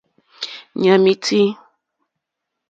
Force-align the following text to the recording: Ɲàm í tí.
Ɲàm 0.81 1.03
í 1.13 1.15
tí. 1.25 1.41